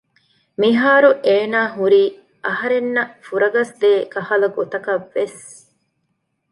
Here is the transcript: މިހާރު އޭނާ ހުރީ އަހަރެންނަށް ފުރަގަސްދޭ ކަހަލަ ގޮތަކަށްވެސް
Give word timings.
މިހާރު 0.59 1.09
އޭނާ 1.25 1.59
ހުރީ 1.75 2.03
އަހަރެންނަށް 2.45 3.13
ފުރަގަސްދޭ 3.25 3.91
ކަހަލަ 4.13 4.47
ގޮތަކަށްވެސް 4.57 5.41